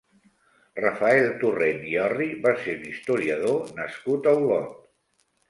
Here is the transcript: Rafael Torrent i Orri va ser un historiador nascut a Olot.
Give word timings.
Rafael 0.77 1.29
Torrent 1.43 1.85
i 1.89 1.93
Orri 2.05 2.31
va 2.47 2.55
ser 2.63 2.75
un 2.79 2.89
historiador 2.93 3.77
nascut 3.83 4.33
a 4.33 4.37
Olot. 4.41 4.75